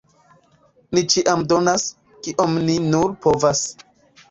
[0.97, 1.85] Ni ĉiam donas,
[2.25, 3.65] kiom ni nur povas.